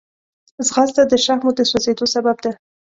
[0.67, 2.51] ځغاسته د شحمو د سوځېدو سبب ده